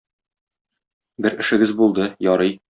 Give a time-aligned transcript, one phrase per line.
[1.27, 2.59] Бер эшегез булды, ярый.